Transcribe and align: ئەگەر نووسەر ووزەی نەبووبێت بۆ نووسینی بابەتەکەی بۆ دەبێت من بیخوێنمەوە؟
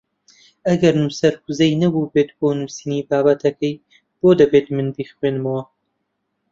ئەگەر 0.67 0.93
نووسەر 1.01 1.33
ووزەی 1.43 1.79
نەبووبێت 1.81 2.29
بۆ 2.39 2.47
نووسینی 2.59 3.07
بابەتەکەی 3.09 3.75
بۆ 4.19 4.29
دەبێت 4.39 4.67
من 4.75 4.87
بیخوێنمەوە؟ 4.95 5.61